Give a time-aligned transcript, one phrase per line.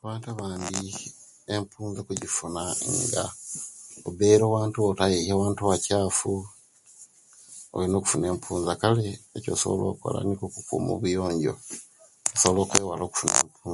[0.00, 0.80] Abantu abandi
[1.52, 2.62] empunza bajjifuna
[3.04, 3.24] nga
[4.08, 6.30] obere owaantu owoyeya owantu owakyafu
[7.74, 11.52] olina okufuna empuza kale ekyosobola okola nikwo okukuma obuyonjo
[12.34, 13.70] osobola okwewala okufuna enfu